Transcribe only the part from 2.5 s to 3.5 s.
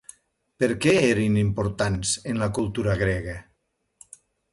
cultura grega?